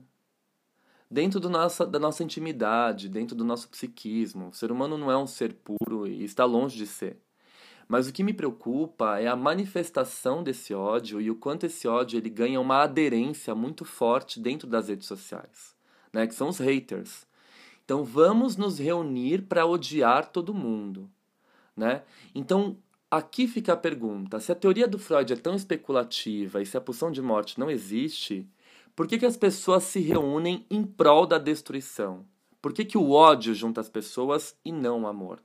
dentro 1.10 1.40
do 1.40 1.50
nossa, 1.50 1.84
da 1.84 1.98
nossa 1.98 2.22
intimidade, 2.22 3.08
dentro 3.08 3.34
do 3.34 3.44
nosso 3.44 3.68
psiquismo. 3.68 4.48
O 4.48 4.54
ser 4.54 4.70
humano 4.70 4.96
não 4.96 5.10
é 5.10 5.16
um 5.16 5.26
ser 5.26 5.54
puro 5.54 6.06
e 6.06 6.22
está 6.22 6.44
longe 6.44 6.76
de 6.76 6.86
ser. 6.86 7.20
Mas 7.88 8.08
o 8.08 8.12
que 8.12 8.24
me 8.24 8.32
preocupa 8.32 9.20
é 9.20 9.28
a 9.28 9.36
manifestação 9.36 10.42
desse 10.42 10.74
ódio 10.74 11.20
e 11.20 11.30
o 11.30 11.36
quanto 11.36 11.66
esse 11.66 11.86
ódio 11.86 12.18
ele 12.18 12.28
ganha 12.28 12.60
uma 12.60 12.82
aderência 12.82 13.54
muito 13.54 13.84
forte 13.84 14.40
dentro 14.40 14.66
das 14.68 14.88
redes 14.88 15.06
sociais, 15.06 15.74
né? 16.12 16.26
Que 16.26 16.34
são 16.34 16.48
os 16.48 16.58
haters. 16.58 17.26
Então 17.84 18.04
vamos 18.04 18.56
nos 18.56 18.78
reunir 18.78 19.42
para 19.42 19.64
odiar 19.64 20.26
todo 20.32 20.52
mundo, 20.52 21.08
né? 21.76 22.02
Então 22.34 22.76
aqui 23.08 23.46
fica 23.46 23.74
a 23.74 23.76
pergunta: 23.76 24.40
se 24.40 24.50
a 24.50 24.56
teoria 24.56 24.88
do 24.88 24.98
Freud 24.98 25.32
é 25.32 25.36
tão 25.36 25.54
especulativa 25.54 26.60
e 26.60 26.66
se 26.66 26.76
a 26.76 26.80
pulsão 26.80 27.12
de 27.12 27.22
morte 27.22 27.60
não 27.60 27.70
existe, 27.70 28.48
por 28.96 29.06
que, 29.06 29.18
que 29.18 29.26
as 29.26 29.36
pessoas 29.36 29.84
se 29.84 30.00
reúnem 30.00 30.66
em 30.68 30.82
prol 30.82 31.26
da 31.26 31.38
destruição? 31.38 32.26
Por 32.60 32.72
que, 32.72 32.84
que 32.84 32.98
o 32.98 33.12
ódio 33.12 33.54
junta 33.54 33.80
as 33.80 33.88
pessoas 33.88 34.56
e 34.64 34.72
não 34.72 35.02
o 35.02 35.06
amor? 35.06 35.40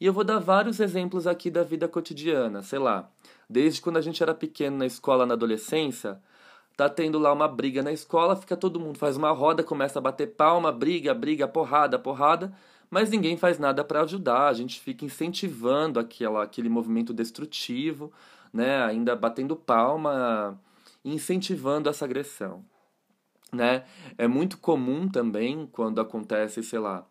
E 0.00 0.06
eu 0.06 0.12
vou 0.12 0.22
dar 0.22 0.38
vários 0.38 0.78
exemplos 0.78 1.26
aqui 1.26 1.50
da 1.50 1.64
vida 1.64 1.88
cotidiana, 1.88 2.62
sei 2.62 2.78
lá, 2.78 3.10
desde 3.50 3.80
quando 3.80 3.96
a 3.96 4.00
gente 4.00 4.22
era 4.22 4.32
pequeno 4.32 4.78
na 4.78 4.86
escola, 4.86 5.26
na 5.26 5.34
adolescência, 5.34 6.20
tá 6.76 6.88
tendo 6.88 7.18
lá 7.18 7.32
uma 7.32 7.48
briga 7.48 7.82
na 7.82 7.92
escola, 7.92 8.36
fica 8.36 8.56
todo 8.56 8.78
mundo, 8.78 8.96
faz 8.96 9.16
uma 9.16 9.32
roda, 9.32 9.64
começa 9.64 9.98
a 9.98 10.02
bater 10.02 10.28
palma, 10.28 10.70
briga, 10.70 11.12
briga, 11.12 11.48
porrada, 11.48 11.98
porrada, 11.98 12.52
mas 12.88 13.10
ninguém 13.10 13.36
faz 13.36 13.58
nada 13.58 13.82
para 13.82 14.02
ajudar, 14.02 14.46
a 14.46 14.52
gente 14.52 14.80
fica 14.80 15.04
incentivando 15.04 15.98
aquela, 15.98 16.44
aquele 16.44 16.68
movimento 16.68 17.12
destrutivo, 17.12 18.12
né, 18.52 18.84
ainda 18.84 19.16
batendo 19.16 19.56
palma, 19.56 20.58
incentivando 21.04 21.88
essa 21.88 22.04
agressão. 22.04 22.64
Né? 23.52 23.84
É 24.16 24.28
muito 24.28 24.58
comum 24.58 25.08
também 25.08 25.66
quando 25.72 26.00
acontece, 26.00 26.62
sei 26.62 26.78
lá, 26.78 27.04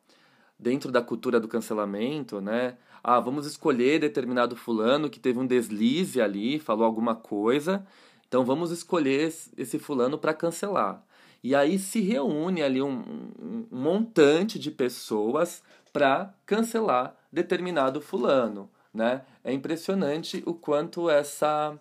dentro 0.60 0.92
da 0.92 1.02
cultura 1.02 1.40
do 1.40 1.48
cancelamento, 1.48 2.42
né? 2.42 2.78
Ah, 3.04 3.20
vamos 3.20 3.46
escolher 3.46 4.00
determinado 4.00 4.56
fulano 4.56 5.10
que 5.10 5.20
teve 5.20 5.40
um 5.40 5.46
deslize 5.46 6.22
ali, 6.22 6.60
falou 6.60 6.86
alguma 6.86 7.16
coisa, 7.16 7.86
então 8.28 8.44
vamos 8.44 8.72
escolher 8.72 9.34
esse 9.58 9.80
fulano 9.80 10.18
para 10.18 10.34
cancelar. 10.34 11.04
E 11.44 11.56
aí 11.56 11.78
se 11.78 12.02
reúne 12.02 12.62
ali 12.62 12.82
um, 12.82 13.00
um 13.40 13.68
montante 13.72 14.60
de 14.60 14.72
pessoas 14.72 15.64
para 15.94 16.34
cancelar 16.46 17.16
determinado 17.32 18.02
fulano, 18.02 18.70
né? 18.94 19.22
É 19.44 19.54
impressionante 19.54 20.44
o 20.46 20.54
quanto 20.54 21.10
essa 21.10 21.80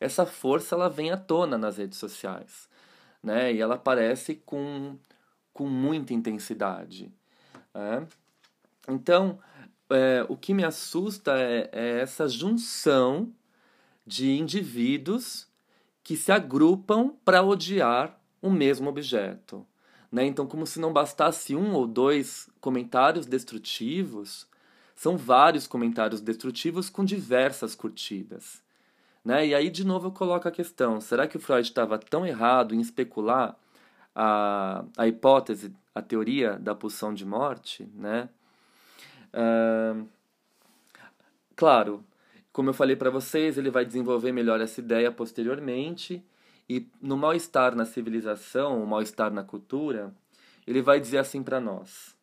essa 0.00 0.24
força 0.24 0.76
ela 0.76 0.88
vem 0.88 1.10
à 1.10 1.16
tona 1.16 1.58
nas 1.58 1.76
redes 1.78 1.98
sociais, 1.98 2.68
né? 3.22 3.52
E 3.52 3.60
ela 3.60 3.74
aparece 3.74 4.36
com 4.46 4.96
com 5.52 5.66
muita 5.66 6.14
intensidade. 6.14 7.12
É? 7.74 8.06
Então, 8.88 9.38
é, 9.90 10.24
o 10.28 10.36
que 10.36 10.54
me 10.54 10.64
assusta 10.64 11.38
é, 11.38 11.68
é 11.72 12.00
essa 12.00 12.28
junção 12.28 13.32
de 14.06 14.38
indivíduos 14.38 15.46
que 16.02 16.16
se 16.16 16.32
agrupam 16.32 17.10
para 17.24 17.42
odiar 17.42 18.18
o 18.40 18.50
mesmo 18.50 18.88
objeto. 18.88 19.66
Né? 20.10 20.24
Então, 20.24 20.46
como 20.46 20.66
se 20.66 20.80
não 20.80 20.92
bastasse 20.92 21.54
um 21.54 21.74
ou 21.74 21.86
dois 21.86 22.48
comentários 22.60 23.26
destrutivos, 23.26 24.46
são 24.96 25.16
vários 25.16 25.66
comentários 25.66 26.20
destrutivos 26.20 26.88
com 26.88 27.04
diversas 27.04 27.74
curtidas. 27.74 28.62
Né? 29.24 29.48
E 29.48 29.54
aí, 29.54 29.68
de 29.68 29.84
novo, 29.84 30.06
eu 30.06 30.12
coloco 30.12 30.48
a 30.48 30.50
questão: 30.50 31.00
será 31.00 31.26
que 31.26 31.36
o 31.36 31.40
Freud 31.40 31.68
estava 31.68 31.98
tão 31.98 32.26
errado 32.26 32.74
em 32.74 32.80
especular 32.80 33.54
a, 34.14 34.84
a 34.96 35.06
hipótese, 35.06 35.74
a 35.98 36.02
teoria 36.02 36.58
da 36.58 36.74
pulsão 36.74 37.12
de 37.12 37.24
morte? 37.24 37.88
Né? 37.94 38.28
Uh, 39.34 40.06
claro, 41.54 42.04
como 42.52 42.70
eu 42.70 42.74
falei 42.74 42.96
para 42.96 43.10
vocês, 43.10 43.58
ele 43.58 43.70
vai 43.70 43.84
desenvolver 43.84 44.32
melhor 44.32 44.60
essa 44.60 44.80
ideia 44.80 45.12
posteriormente 45.12 46.24
e 46.68 46.86
no 47.00 47.16
mal-estar 47.16 47.74
na 47.74 47.84
civilização, 47.84 48.82
o 48.82 48.86
mal-estar 48.86 49.32
na 49.32 49.42
cultura, 49.42 50.12
ele 50.66 50.82
vai 50.82 51.00
dizer 51.00 51.18
assim 51.18 51.42
para 51.42 51.60
nós: 51.60 52.14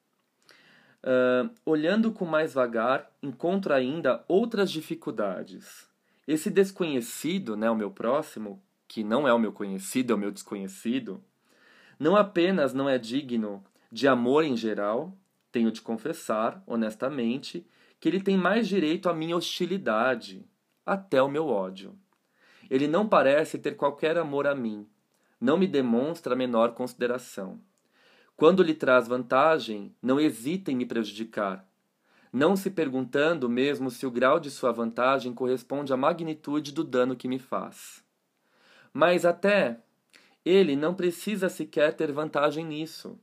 uh, 1.03 1.50
olhando 1.65 2.12
com 2.12 2.25
mais 2.25 2.53
vagar, 2.53 3.12
encontro 3.24 3.74
ainda 3.74 4.24
outras 4.27 4.72
dificuldades. 4.72 5.88
Esse 6.27 6.50
desconhecido, 6.50 7.55
né, 7.55 7.70
o 7.70 7.75
meu 7.75 7.91
próximo, 7.91 8.62
que 8.88 9.03
não 9.03 9.27
é 9.27 9.34
o 9.34 9.39
meu 9.39 9.51
conhecido, 9.51 10.13
é 10.13 10.15
o 10.15 10.20
meu 10.20 10.32
desconhecido, 10.32 11.24
não 12.00 12.16
apenas 12.16 12.74
não 12.74 12.90
é 12.90 12.98
digno 12.98 13.64
de 13.92 14.08
amor 14.08 14.44
em 14.44 14.58
geral, 14.58 15.18
tenho 15.52 15.72
de 15.72 15.82
confessar, 15.82 16.62
honestamente, 16.68 17.66
que 18.00 18.10
ele 18.10 18.20
tem 18.20 18.38
mais 18.38 18.68
direito 18.68 19.10
à 19.10 19.14
minha 19.14 19.38
hostilidade, 19.38 20.46
até 20.86 21.22
o 21.22 21.30
meu 21.30 21.48
ódio. 21.48 21.98
Ele 22.70 22.88
não 22.88 23.08
parece 23.08 23.58
ter 23.58 23.75
qualquer 23.75 24.18
amor 24.18 24.48
a 24.48 24.54
mim, 24.54 24.88
não 25.40 25.58
me 25.58 25.68
demonstra 25.68 26.34
a 26.34 26.38
menor 26.38 26.74
consideração. 26.74 27.60
Quando 28.36 28.64
lhe 28.64 28.74
traz 28.74 29.08
vantagem, 29.08 29.96
não 30.02 30.20
hesita 30.20 30.72
em 30.72 30.75
me 30.75 30.86
prejudicar, 30.86 31.66
não 32.34 32.58
se 32.58 32.70
perguntando 32.70 33.48
mesmo 33.48 33.90
se 33.90 34.06
o 34.06 34.12
grau 34.12 34.42
de 34.42 34.52
sua 34.52 34.74
vantagem 34.74 35.34
corresponde 35.34 35.94
à 35.94 35.98
magnitude 35.98 36.74
do 36.74 36.84
dano 36.84 37.16
que 37.16 37.30
me 37.30 37.40
faz. 37.40 38.04
Mas 38.92 39.24
até 39.24 39.80
ele 40.46 40.75
não 40.75 40.94
precisa 40.94 41.50
sequer 41.50 41.94
ter 41.94 42.12
vantagem 42.12 42.64
nisso. 42.64 43.20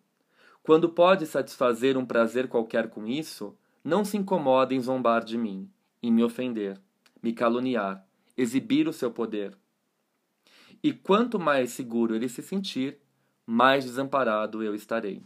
Quando 0.63 0.89
pode 0.89 1.27
satisfazer 1.27 1.97
um 1.97 2.05
prazer 2.05 2.49
qualquer 2.49 2.91
com 2.91 3.07
isso, 3.07 3.57
não 3.85 4.05
se 4.05 4.17
incomoda 4.17 4.75
em 4.75 4.81
zombar 4.81 5.25
de 5.25 5.39
mim, 5.39 5.71
em 6.03 6.13
me 6.13 6.25
ofender, 6.25 6.79
me 7.23 7.33
caluniar, 7.33 8.05
exibir 8.37 8.89
o 8.89 8.93
seu 8.93 9.11
poder. 9.11 9.57
E 10.83 10.93
quanto 10.93 11.39
mais 11.39 11.71
seguro 11.71 12.15
ele 12.15 12.29
se 12.29 12.43
sentir, 12.43 12.99
mais 13.47 13.85
desamparado 13.85 14.63
eu 14.63 14.75
estarei. 14.75 15.23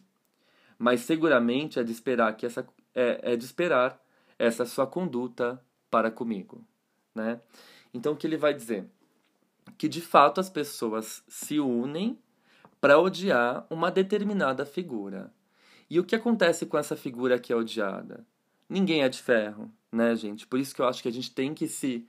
Mas 0.79 1.01
seguramente 1.01 1.79
é 1.79 1.83
de 1.83 1.93
esperar 1.93 2.37
que 2.37 2.45
essa 2.45 2.67
é, 2.95 3.33
é 3.33 3.37
de 3.37 3.45
esperar 3.45 4.03
essa 4.39 4.65
sua 4.65 4.87
conduta 4.87 5.63
para 5.91 6.11
comigo, 6.11 6.63
né? 7.15 7.41
Então 7.93 8.13
o 8.13 8.17
que 8.17 8.27
ele 8.27 8.37
vai 8.37 8.53
dizer? 8.53 8.87
Que 9.77 9.89
de 9.89 10.01
fato 10.01 10.41
as 10.41 10.49
pessoas 10.49 11.23
se 11.29 11.61
unem 11.61 12.19
para 12.81 12.99
odiar 12.99 13.67
uma 13.71 13.91
determinada 13.91 14.65
figura. 14.65 15.33
E 15.89 15.99
o 16.01 16.05
que 16.05 16.17
acontece 16.17 16.67
com 16.67 16.79
essa 16.79 16.97
figura 16.97 17.39
que 17.39 17.53
é 17.53 17.57
odiada? 17.57 18.27
ninguém 18.69 19.03
é 19.03 19.09
de 19.09 19.23
ferro, 19.23 19.71
né, 19.91 20.15
gente? 20.17 20.47
Por 20.47 20.59
isso 20.59 20.75
que 20.75 20.81
eu 20.81 20.87
acho 20.87 21.03
que 21.03 21.09
a 21.09 21.13
gente 21.13 21.31
tem 21.31 21.55
que 21.55 21.67
se 21.67 22.07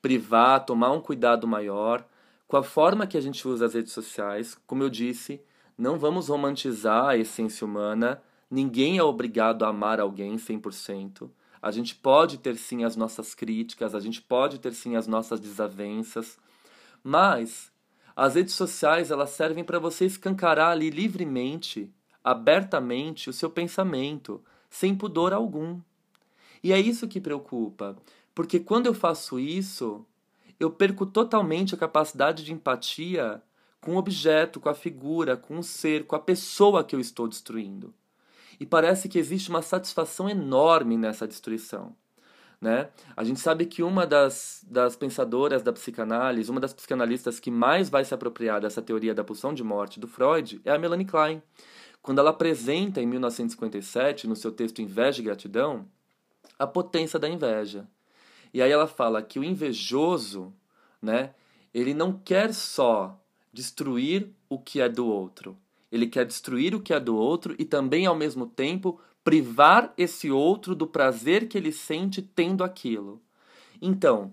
privar, 0.00 0.64
tomar 0.64 0.92
um 0.92 1.00
cuidado 1.00 1.46
maior 1.48 2.06
com 2.46 2.56
a 2.56 2.62
forma 2.62 3.06
que 3.06 3.16
a 3.16 3.20
gente 3.20 3.46
usa 3.48 3.66
as 3.66 3.74
redes 3.74 3.92
sociais. 3.92 4.56
Como 4.66 4.82
eu 4.82 4.90
disse, 4.90 5.40
não 5.76 5.98
vamos 5.98 6.28
romantizar 6.28 7.06
a 7.06 7.16
essência 7.16 7.66
humana. 7.66 8.22
Ninguém 8.50 8.98
é 8.98 9.02
obrigado 9.02 9.64
a 9.64 9.68
amar 9.68 9.98
alguém 9.98 10.36
100%. 10.36 11.30
A 11.60 11.70
gente 11.70 11.94
pode 11.94 12.38
ter 12.38 12.56
sim 12.56 12.84
as 12.84 12.94
nossas 12.94 13.34
críticas, 13.34 13.94
a 13.94 14.00
gente 14.00 14.20
pode 14.20 14.58
ter 14.58 14.74
sim 14.74 14.96
as 14.96 15.06
nossas 15.06 15.40
desavenças, 15.40 16.38
mas 17.04 17.70
As 18.16 18.36
redes 18.36 18.54
sociais 18.54 19.10
elas 19.10 19.30
servem 19.30 19.64
para 19.64 19.80
você 19.80 20.04
escancarar 20.04 20.70
ali 20.70 20.88
livremente, 20.88 21.92
abertamente 22.22 23.28
o 23.28 23.32
seu 23.32 23.50
pensamento, 23.50 24.40
sem 24.70 24.94
pudor 24.94 25.32
algum. 25.32 25.80
E 26.62 26.72
é 26.72 26.78
isso 26.80 27.08
que 27.08 27.20
preocupa, 27.20 27.96
porque 28.34 28.60
quando 28.60 28.86
eu 28.86 28.94
faço 28.94 29.38
isso, 29.38 30.06
eu 30.58 30.70
perco 30.70 31.04
totalmente 31.04 31.74
a 31.74 31.78
capacidade 31.78 32.44
de 32.44 32.52
empatia 32.52 33.42
com 33.80 33.96
o 33.96 33.98
objeto, 33.98 34.60
com 34.60 34.68
a 34.68 34.74
figura, 34.74 35.36
com 35.36 35.58
o 35.58 35.62
ser, 35.62 36.06
com 36.06 36.16
a 36.16 36.20
pessoa 36.20 36.84
que 36.84 36.94
eu 36.94 37.00
estou 37.00 37.28
destruindo. 37.28 37.92
E 38.58 38.64
parece 38.64 39.08
que 39.08 39.18
existe 39.18 39.50
uma 39.50 39.60
satisfação 39.60 40.28
enorme 40.30 40.96
nessa 40.96 41.26
destruição. 41.26 41.94
Né? 42.64 42.88
A 43.14 43.22
gente 43.22 43.40
sabe 43.40 43.66
que 43.66 43.82
uma 43.82 44.06
das, 44.06 44.64
das 44.66 44.96
pensadoras 44.96 45.62
da 45.62 45.70
psicanálise, 45.70 46.50
uma 46.50 46.60
das 46.60 46.72
psicanalistas 46.72 47.38
que 47.38 47.50
mais 47.50 47.90
vai 47.90 48.06
se 48.06 48.14
apropriar 48.14 48.58
dessa 48.58 48.80
teoria 48.80 49.14
da 49.14 49.22
pulsão 49.22 49.52
de 49.52 49.62
morte 49.62 50.00
do 50.00 50.08
Freud 50.08 50.62
é 50.64 50.70
a 50.70 50.78
Melanie 50.78 51.04
Klein. 51.04 51.42
Quando 52.00 52.20
ela 52.20 52.30
apresenta 52.30 53.02
em 53.02 53.06
1957, 53.06 54.26
no 54.26 54.34
seu 54.34 54.50
texto 54.50 54.80
Inveja 54.80 55.20
e 55.20 55.24
Gratidão, 55.26 55.86
a 56.58 56.66
potência 56.66 57.18
da 57.18 57.28
inveja. 57.28 57.86
E 58.54 58.62
aí 58.62 58.72
ela 58.72 58.86
fala 58.86 59.20
que 59.20 59.38
o 59.38 59.44
invejoso, 59.44 60.50
né, 61.02 61.34
ele 61.74 61.92
não 61.92 62.14
quer 62.14 62.54
só 62.54 63.20
destruir 63.52 64.30
o 64.48 64.58
que 64.58 64.80
é 64.80 64.88
do 64.88 65.06
outro, 65.06 65.54
ele 65.92 66.06
quer 66.06 66.24
destruir 66.24 66.74
o 66.74 66.80
que 66.80 66.94
é 66.94 66.98
do 66.98 67.14
outro 67.14 67.54
e 67.58 67.64
também, 67.66 68.06
ao 68.06 68.16
mesmo 68.16 68.46
tempo, 68.46 68.98
privar 69.24 69.92
esse 69.96 70.30
outro 70.30 70.74
do 70.74 70.86
prazer 70.86 71.48
que 71.48 71.56
ele 71.56 71.72
sente 71.72 72.20
tendo 72.20 72.62
aquilo. 72.62 73.20
Então, 73.80 74.30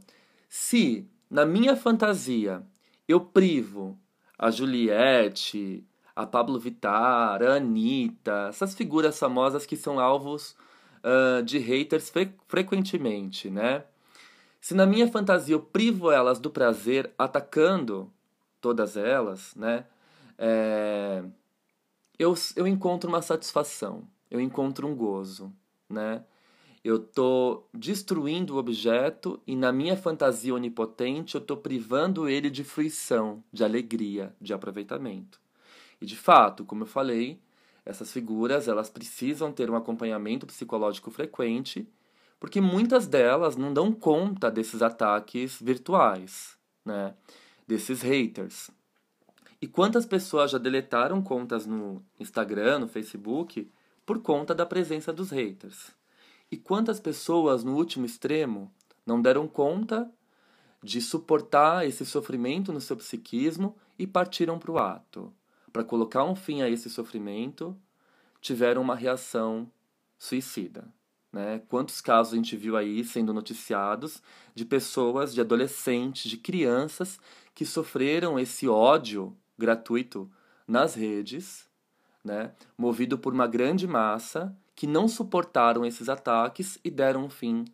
se 0.49 1.09
na 1.29 1.45
minha 1.45 1.77
fantasia 1.77 2.61
eu 3.07 3.21
privo 3.21 3.97
a 4.37 4.51
Juliette, 4.51 5.83
a 6.13 6.27
Pablo 6.27 6.59
Vittar, 6.59 7.41
a 7.41 7.55
Anitta, 7.55 8.47
essas 8.49 8.75
figuras 8.75 9.17
famosas 9.17 9.65
que 9.65 9.77
são 9.77 9.97
alvos 9.97 10.55
uh, 11.03 11.41
de 11.41 11.57
haters 11.57 12.09
fre 12.09 12.33
frequentemente, 12.47 13.49
né? 13.49 13.85
Se 14.59 14.75
na 14.75 14.85
minha 14.85 15.07
fantasia 15.07 15.55
eu 15.55 15.61
privo 15.61 16.11
elas 16.11 16.39
do 16.39 16.51
prazer 16.51 17.11
atacando 17.17 18.11
todas 18.59 18.97
elas, 18.97 19.55
né? 19.55 19.85
É, 20.37 21.23
eu, 22.19 22.35
eu 22.55 22.67
encontro 22.67 23.09
uma 23.09 23.21
satisfação 23.21 24.07
eu 24.31 24.39
encontro 24.39 24.87
um 24.87 24.95
gozo, 24.95 25.53
né? 25.89 26.23
Eu 26.83 26.95
estou 26.95 27.69
destruindo 27.71 28.55
o 28.55 28.57
objeto 28.57 29.39
e 29.45 29.55
na 29.55 29.71
minha 29.71 29.95
fantasia 29.95 30.55
onipotente 30.55 31.35
eu 31.35 31.41
estou 31.41 31.57
privando 31.57 32.27
ele 32.27 32.49
de 32.49 32.63
fruição, 32.63 33.43
de 33.53 33.63
alegria, 33.63 34.33
de 34.41 34.51
aproveitamento. 34.51 35.39
E 35.99 36.05
de 36.05 36.15
fato, 36.15 36.65
como 36.65 36.83
eu 36.83 36.87
falei, 36.87 37.39
essas 37.85 38.11
figuras 38.11 38.67
elas 38.67 38.89
precisam 38.89 39.51
ter 39.51 39.69
um 39.69 39.75
acompanhamento 39.75 40.47
psicológico 40.47 41.11
frequente, 41.11 41.87
porque 42.39 42.59
muitas 42.59 43.05
delas 43.05 43.55
não 43.55 43.71
dão 43.71 43.91
conta 43.91 44.49
desses 44.49 44.81
ataques 44.81 45.61
virtuais, 45.61 46.57
né? 46.83 47.13
Desses 47.67 48.01
haters. 48.01 48.71
E 49.61 49.67
quantas 49.67 50.07
pessoas 50.07 50.49
já 50.49 50.57
deletaram 50.57 51.21
contas 51.21 51.67
no 51.67 52.03
Instagram, 52.19 52.79
no 52.79 52.87
Facebook, 52.87 53.69
por 54.11 54.21
conta 54.21 54.53
da 54.53 54.65
presença 54.65 55.13
dos 55.13 55.29
haters. 55.31 55.95
E 56.51 56.57
quantas 56.57 56.99
pessoas, 56.99 57.63
no 57.63 57.77
último 57.77 58.05
extremo, 58.05 58.69
não 59.05 59.21
deram 59.21 59.47
conta 59.47 60.11
de 60.83 61.01
suportar 61.01 61.87
esse 61.87 62.05
sofrimento 62.05 62.73
no 62.73 62.81
seu 62.81 62.97
psiquismo 62.97 63.73
e 63.97 64.05
partiram 64.05 64.59
para 64.59 64.69
o 64.69 64.77
ato. 64.77 65.33
Para 65.71 65.85
colocar 65.85 66.25
um 66.25 66.35
fim 66.35 66.61
a 66.61 66.69
esse 66.69 66.89
sofrimento, 66.89 67.73
tiveram 68.41 68.81
uma 68.81 68.97
reação 68.97 69.71
suicida. 70.19 70.93
Né? 71.31 71.61
Quantos 71.69 72.01
casos 72.01 72.33
a 72.33 72.35
gente 72.35 72.57
viu 72.57 72.75
aí 72.75 73.05
sendo 73.05 73.33
noticiados 73.33 74.21
de 74.53 74.65
pessoas, 74.65 75.33
de 75.33 75.39
adolescentes, 75.39 76.29
de 76.29 76.35
crianças 76.35 77.17
que 77.55 77.65
sofreram 77.65 78.37
esse 78.37 78.67
ódio 78.67 79.33
gratuito 79.57 80.29
nas 80.67 80.95
redes 80.95 81.70
né, 82.23 82.51
movido 82.77 83.17
por 83.17 83.33
uma 83.33 83.47
grande 83.47 83.87
massa 83.87 84.55
que 84.75 84.87
não 84.87 85.07
suportaram 85.07 85.85
esses 85.85 86.09
ataques 86.09 86.79
e 86.83 86.89
deram 86.89 87.29
fim 87.29 87.65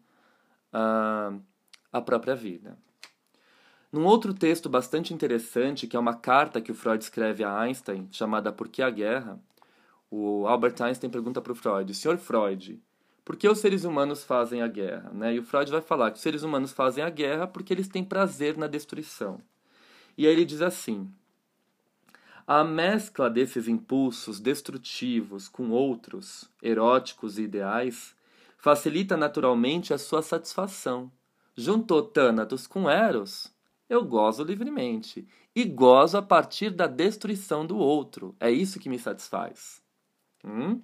à, 0.72 1.34
à 1.92 2.02
própria 2.02 2.36
vida. 2.36 2.78
Num 3.92 4.06
outro 4.06 4.34
texto 4.34 4.70
bastante 4.70 5.14
interessante, 5.14 5.88
que 5.88 5.96
é 5.96 6.00
uma 6.00 6.14
carta 6.14 6.62
que 6.62 6.72
o 6.72 6.76
Freud 6.76 7.02
escreve 7.02 7.44
a 7.44 7.58
Einstein, 7.60 8.08
chamada 8.12 8.52
Por 8.52 8.68
que 8.68 8.82
a 8.82 8.90
Guerra, 8.90 9.40
o 10.12 10.46
Albert 10.48 10.82
Einstein 10.82 11.10
pergunta 11.10 11.42
para 11.42 11.52
o 11.52 11.56
Freud, 11.56 11.94
Senhor 11.94 12.18
Freud, 12.18 12.82
por 13.28 13.36
que 13.36 13.48
os 13.48 13.60
seres 13.60 13.84
humanos 13.84 14.24
fazem 14.24 14.62
a 14.62 14.68
guerra? 14.68 15.10
Né? 15.14 15.36
E 15.36 15.40
o 15.40 15.44
Freud 15.44 15.70
vai 15.70 15.82
falar 15.82 16.12
que 16.12 16.18
os 16.18 16.22
seres 16.22 16.44
humanos 16.44 16.72
fazem 16.72 17.04
a 17.04 17.10
guerra 17.10 17.46
porque 17.46 17.74
eles 17.74 17.88
têm 17.90 18.04
prazer 18.04 18.58
na 18.58 18.68
destruição. 18.68 19.42
E 20.18 20.26
aí 20.26 20.32
ele 20.32 20.46
diz 20.46 20.62
assim, 20.62 21.12
a 22.48 22.64
mescla 22.64 23.30
desses 23.30 23.68
impulsos 23.68 24.40
destrutivos 24.40 25.50
com 25.50 25.70
outros, 25.70 26.50
eróticos 26.64 27.38
e 27.38 27.44
ideais, 27.44 28.16
facilita 28.58 29.18
naturalmente 29.18 29.94
a 29.94 29.98
sua 29.98 30.22
satisfação. 30.22 31.12
Juntou 31.56 32.02
Thanatos 32.02 32.66
com 32.66 32.90
Eros, 32.90 33.54
eu 33.90 34.04
gozo 34.06 34.44
livremente. 34.44 35.28
E 35.56 35.66
gozo 35.66 36.18
a 36.18 36.22
partir 36.22 36.70
da 36.70 36.88
destruição 36.88 37.66
do 37.66 37.78
outro. 37.78 38.36
É 38.40 38.52
isso 38.52 38.80
que 38.80 38.90
me 38.90 39.00
satisfaz. 39.00 39.82
Hum? 40.46 40.82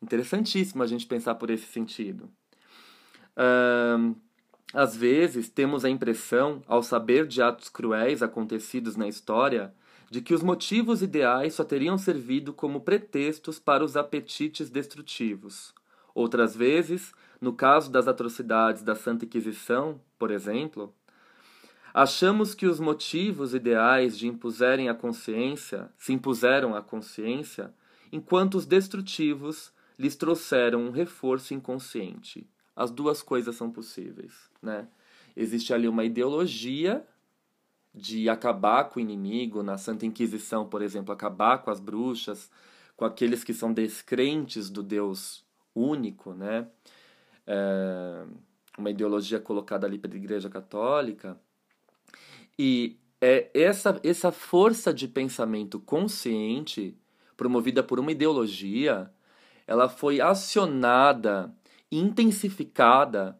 Interessantíssimo 0.00 0.82
a 0.82 0.86
gente 0.86 1.06
pensar 1.06 1.34
por 1.34 1.50
esse 1.50 1.66
sentido. 1.66 2.30
às 4.72 4.96
vezes, 4.96 5.48
temos 5.48 5.84
a 5.84 5.90
impressão, 5.90 6.62
ao 6.66 6.82
saber 6.82 7.26
de 7.26 7.42
atos 7.42 7.68
cruéis 7.68 8.22
acontecidos 8.22 8.96
na 8.96 9.08
história, 9.08 9.74
de 10.10 10.20
que 10.20 10.34
os 10.34 10.42
motivos 10.42 11.02
ideais 11.02 11.54
só 11.54 11.64
teriam 11.64 11.98
servido 11.98 12.52
como 12.52 12.80
pretextos 12.80 13.58
para 13.58 13.84
os 13.84 13.96
apetites 13.96 14.70
destrutivos. 14.70 15.74
Outras 16.14 16.54
vezes, 16.54 17.12
no 17.40 17.52
caso 17.52 17.90
das 17.90 18.08
atrocidades 18.08 18.82
da 18.82 18.94
Santa 18.94 19.24
Inquisição, 19.24 20.00
por 20.18 20.30
exemplo, 20.30 20.94
achamos 21.92 22.54
que 22.54 22.66
os 22.66 22.80
motivos 22.80 23.52
ideais 23.52 24.16
de 24.16 24.26
impuserem 24.26 24.88
a 24.88 24.94
consciência 24.94 25.90
se 25.98 26.12
impuseram 26.12 26.74
à 26.74 26.80
consciência, 26.80 27.74
enquanto 28.12 28.54
os 28.54 28.64
destrutivos 28.64 29.72
lhes 29.98 30.14
trouxeram 30.14 30.86
um 30.86 30.90
reforço 30.90 31.52
inconsciente. 31.52 32.46
As 32.74 32.90
duas 32.90 33.22
coisas 33.22 33.56
são 33.56 33.70
possíveis, 33.70 34.50
né? 34.62 34.86
Existe 35.34 35.74
ali 35.74 35.88
uma 35.88 36.04
ideologia 36.04 37.06
de 37.96 38.28
acabar 38.28 38.84
com 38.84 39.00
o 39.00 39.02
inimigo, 39.02 39.62
na 39.62 39.78
Santa 39.78 40.04
Inquisição, 40.04 40.68
por 40.68 40.82
exemplo, 40.82 41.12
acabar 41.12 41.58
com 41.58 41.70
as 41.70 41.80
bruxas, 41.80 42.50
com 42.94 43.06
aqueles 43.06 43.42
que 43.42 43.54
são 43.54 43.72
descrentes 43.72 44.68
do 44.68 44.82
Deus 44.82 45.44
único, 45.74 46.34
né? 46.34 46.68
É 47.46 48.26
uma 48.78 48.90
ideologia 48.90 49.40
colocada 49.40 49.86
ali 49.86 49.98
pela 49.98 50.14
Igreja 50.14 50.48
Católica. 50.48 51.38
E 52.58 52.98
é 53.20 53.50
essa, 53.54 53.98
essa 54.04 54.30
força 54.30 54.92
de 54.92 55.08
pensamento 55.08 55.80
consciente, 55.80 56.96
promovida 57.36 57.82
por 57.82 57.98
uma 57.98 58.12
ideologia, 58.12 59.10
ela 59.66 59.88
foi 59.88 60.20
acionada, 60.20 61.52
intensificada 61.90 63.38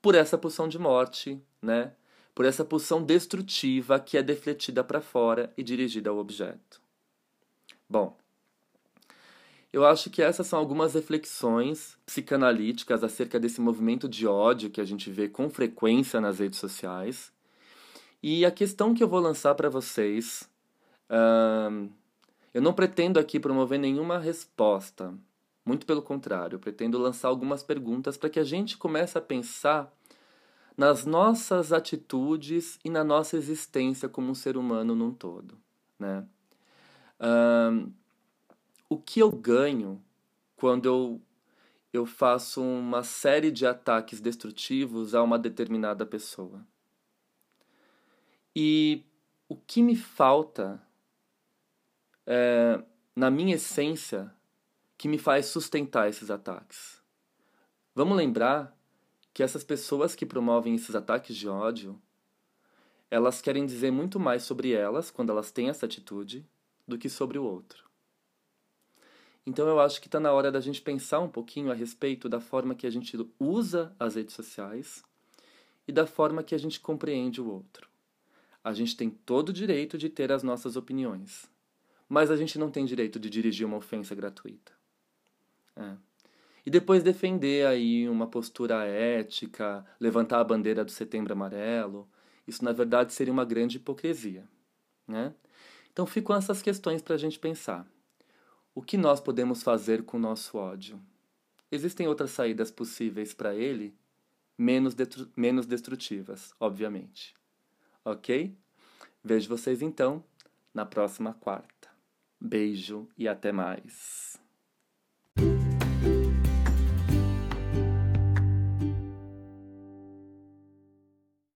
por 0.00 0.14
essa 0.14 0.36
pulsão 0.36 0.68
de 0.68 0.78
morte, 0.78 1.40
né? 1.60 1.92
Por 2.34 2.44
essa 2.44 2.64
pulsão 2.64 3.02
destrutiva 3.02 4.00
que 4.00 4.16
é 4.16 4.22
defletida 4.22 4.82
para 4.82 5.00
fora 5.00 5.52
e 5.56 5.62
dirigida 5.62 6.10
ao 6.10 6.18
objeto. 6.18 6.80
Bom, 7.88 8.16
eu 9.72 9.86
acho 9.86 10.10
que 10.10 10.22
essas 10.22 10.46
são 10.46 10.58
algumas 10.58 10.94
reflexões 10.94 11.98
psicanalíticas 12.04 13.02
acerca 13.02 13.40
desse 13.40 13.60
movimento 13.60 14.08
de 14.08 14.26
ódio 14.26 14.70
que 14.70 14.80
a 14.80 14.84
gente 14.84 15.10
vê 15.10 15.28
com 15.28 15.48
frequência 15.48 16.20
nas 16.20 16.38
redes 16.38 16.58
sociais. 16.58 17.32
E 18.22 18.44
a 18.44 18.50
questão 18.50 18.94
que 18.94 19.02
eu 19.02 19.08
vou 19.08 19.20
lançar 19.20 19.54
para 19.54 19.68
vocês, 19.68 20.48
eu 22.54 22.62
não 22.62 22.72
pretendo 22.72 23.18
aqui 23.18 23.40
promover 23.40 23.78
nenhuma 23.78 24.18
resposta. 24.18 25.12
Muito 25.64 25.86
pelo 25.86 26.02
contrário, 26.02 26.56
eu 26.56 26.60
pretendo 26.60 26.98
lançar 26.98 27.28
algumas 27.28 27.62
perguntas 27.62 28.16
para 28.16 28.28
que 28.28 28.40
a 28.40 28.44
gente 28.44 28.76
comece 28.76 29.16
a 29.16 29.20
pensar 29.20 29.92
nas 30.76 31.04
nossas 31.04 31.72
atitudes 31.72 32.78
e 32.84 32.90
na 32.90 33.04
nossa 33.04 33.36
existência 33.36 34.08
como 34.08 34.30
um 34.30 34.34
ser 34.34 34.56
humano 34.56 34.94
num 34.94 35.12
todo. 35.12 35.58
Né? 35.98 36.26
Um, 37.20 37.92
o 38.88 38.98
que 38.98 39.20
eu 39.20 39.30
ganho 39.30 40.02
quando 40.56 40.86
eu, 40.86 41.20
eu 41.92 42.06
faço 42.06 42.62
uma 42.62 43.02
série 43.02 43.50
de 43.50 43.66
ataques 43.66 44.20
destrutivos 44.20 45.14
a 45.14 45.22
uma 45.22 45.38
determinada 45.38 46.04
pessoa? 46.06 46.66
E 48.54 49.04
o 49.48 49.56
que 49.56 49.82
me 49.82 49.96
falta 49.96 50.80
é, 52.26 52.82
na 53.14 53.30
minha 53.30 53.54
essência 53.54 54.32
que 54.96 55.08
me 55.08 55.18
faz 55.18 55.46
sustentar 55.46 56.08
esses 56.08 56.30
ataques. 56.30 57.02
Vamos 57.94 58.16
lembrar 58.16 58.76
que 59.32 59.42
essas 59.42 59.64
pessoas 59.64 60.14
que 60.14 60.26
promovem 60.26 60.74
esses 60.74 60.94
ataques 60.94 61.36
de 61.36 61.48
ódio, 61.48 62.00
elas 63.10 63.40
querem 63.40 63.66
dizer 63.66 63.90
muito 63.90 64.18
mais 64.20 64.42
sobre 64.42 64.72
elas 64.72 65.10
quando 65.10 65.30
elas 65.30 65.50
têm 65.50 65.68
essa 65.68 65.86
atitude 65.86 66.46
do 66.86 66.98
que 66.98 67.08
sobre 67.08 67.38
o 67.38 67.44
outro. 67.44 67.90
Então 69.44 69.66
eu 69.66 69.80
acho 69.80 70.00
que 70.00 70.06
está 70.06 70.20
na 70.20 70.32
hora 70.32 70.52
da 70.52 70.60
gente 70.60 70.80
pensar 70.80 71.20
um 71.20 71.28
pouquinho 71.28 71.70
a 71.70 71.74
respeito 71.74 72.28
da 72.28 72.40
forma 72.40 72.74
que 72.74 72.86
a 72.86 72.90
gente 72.90 73.18
usa 73.38 73.94
as 73.98 74.14
redes 74.14 74.34
sociais 74.34 75.02
e 75.86 75.92
da 75.92 76.06
forma 76.06 76.42
que 76.42 76.54
a 76.54 76.58
gente 76.58 76.78
compreende 76.78 77.40
o 77.40 77.50
outro. 77.50 77.88
A 78.62 78.72
gente 78.72 78.96
tem 78.96 79.10
todo 79.10 79.48
o 79.48 79.52
direito 79.52 79.98
de 79.98 80.08
ter 80.08 80.30
as 80.30 80.44
nossas 80.44 80.76
opiniões, 80.76 81.50
mas 82.08 82.30
a 82.30 82.36
gente 82.36 82.58
não 82.58 82.70
tem 82.70 82.84
direito 82.84 83.18
de 83.18 83.28
dirigir 83.28 83.66
uma 83.66 83.78
ofensa 83.78 84.14
gratuita. 84.14 84.72
É. 85.74 85.96
E 86.64 86.70
depois 86.70 87.02
defender 87.02 87.66
aí 87.66 88.08
uma 88.08 88.26
postura 88.26 88.84
ética, 88.84 89.84
levantar 89.98 90.40
a 90.40 90.44
bandeira 90.44 90.84
do 90.84 90.90
Setembro 90.90 91.32
Amarelo, 91.32 92.08
isso 92.46 92.64
na 92.64 92.72
verdade 92.72 93.12
seria 93.12 93.32
uma 93.32 93.44
grande 93.44 93.78
hipocrisia. 93.78 94.48
Né? 95.06 95.34
Então 95.92 96.06
ficam 96.06 96.36
essas 96.36 96.62
questões 96.62 97.02
para 97.02 97.14
a 97.14 97.18
gente 97.18 97.38
pensar. 97.38 97.86
O 98.74 98.80
que 98.80 98.96
nós 98.96 99.20
podemos 99.20 99.62
fazer 99.62 100.04
com 100.04 100.16
o 100.16 100.20
nosso 100.20 100.56
ódio? 100.56 101.00
Existem 101.70 102.06
outras 102.06 102.30
saídas 102.30 102.70
possíveis 102.70 103.34
para 103.34 103.54
ele, 103.54 103.94
menos, 104.56 104.94
menos 105.36 105.66
destrutivas, 105.66 106.54
obviamente. 106.60 107.34
Ok? 108.04 108.56
Vejo 109.22 109.48
vocês 109.48 109.82
então 109.82 110.24
na 110.72 110.86
próxima 110.86 111.34
quarta. 111.34 111.88
Beijo 112.40 113.08
e 113.16 113.28
até 113.28 113.52
mais. 113.52 114.40